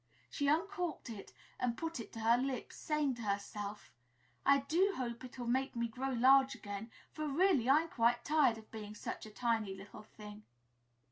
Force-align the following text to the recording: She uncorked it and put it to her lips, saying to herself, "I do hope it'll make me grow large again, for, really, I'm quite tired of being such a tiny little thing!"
She 0.31 0.47
uncorked 0.47 1.11
it 1.11 1.31
and 1.59 1.77
put 1.77 1.99
it 1.99 2.11
to 2.13 2.21
her 2.21 2.35
lips, 2.35 2.75
saying 2.75 3.13
to 3.17 3.21
herself, 3.21 3.91
"I 4.43 4.61
do 4.61 4.93
hope 4.97 5.23
it'll 5.23 5.45
make 5.45 5.75
me 5.75 5.87
grow 5.87 6.09
large 6.09 6.55
again, 6.55 6.89
for, 7.11 7.27
really, 7.27 7.69
I'm 7.69 7.87
quite 7.89 8.25
tired 8.25 8.57
of 8.57 8.71
being 8.71 8.95
such 8.95 9.27
a 9.27 9.29
tiny 9.29 9.75
little 9.75 10.01
thing!" 10.01 10.41